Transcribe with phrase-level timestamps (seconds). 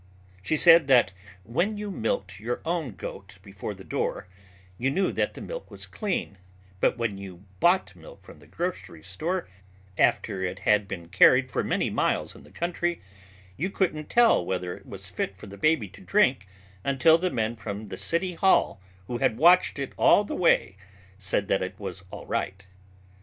[0.41, 1.11] She said that
[1.43, 4.25] when you milked your own goat before the door,
[4.79, 6.39] you knew that the milk was clean,
[6.79, 9.47] but when you bought milk from the grocery store
[9.99, 12.99] after it had been carried for many miles in the country,
[13.57, 16.47] you couldn't tell whether it was fit for the baby to drink
[16.83, 20.77] until the men from the City Hall who had watched it all the way
[21.19, 22.65] said that it was all right.